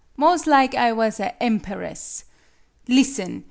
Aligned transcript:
'Mos' 0.17 0.47
lig 0.47 0.73
I 0.73 0.91
was 0.91 1.19
a 1.19 1.35
emperess. 1.39 2.23
Listen! 2.87 3.39